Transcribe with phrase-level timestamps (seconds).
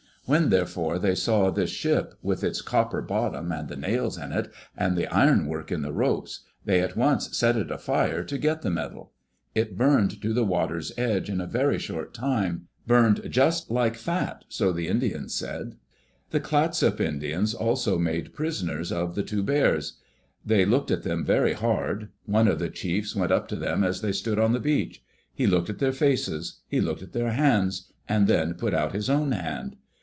[0.25, 4.49] When, therefore, they saw this ship, with its copper bottom and the nails in it,
[4.77, 8.69] and the ironwork in the ropes, they at once set it afire to get the
[8.69, 9.11] metal.
[9.55, 14.45] It burned to the water^s edge in a very short time— burned just like fat,
[14.47, 15.75] so die Indians said.
[16.29, 19.97] The Clatsop Indians also made prisoners of the two "bears.*'
[20.45, 22.07] They looked at them very hard.
[22.25, 25.03] One of the chiefs went up to them as they stood on the beach.
[25.33, 26.61] He looked at their faces.
[26.69, 29.75] He looked at their hands, and then put out his own hand.